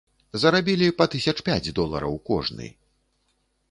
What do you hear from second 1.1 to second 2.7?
тысяч пяць долараў кожны.